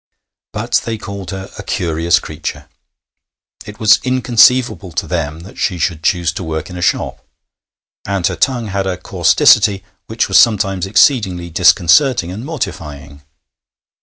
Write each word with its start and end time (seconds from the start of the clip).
But 0.51 0.81
they 0.83 0.97
called 0.97 1.29
her 1.29 1.51
'a 1.59 1.61
curious 1.63 2.17
creature'; 2.19 2.67
it 3.67 3.79
was 3.79 3.99
inconceivable 4.03 4.91
to 4.93 5.05
them 5.05 5.41
that 5.41 5.59
she 5.59 5.77
should 5.77 6.01
choose 6.01 6.31
to 6.31 6.43
work 6.43 6.71
in 6.71 6.75
a 6.75 6.81
shop; 6.81 7.23
and 8.07 8.25
her 8.25 8.35
tongue 8.35 8.69
had 8.69 8.87
a 8.87 8.97
causticity 8.97 9.83
which 10.07 10.27
was 10.27 10.39
sometimes 10.39 10.87
exceedingly 10.87 11.51
disconcerting 11.51 12.31
and 12.31 12.43
mortifying. 12.43 13.21